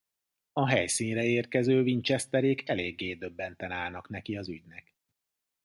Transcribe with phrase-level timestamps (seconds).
[0.53, 4.95] A helyszínre érkező Winchesterék eléggé döbbenten állnak neki az ügynek.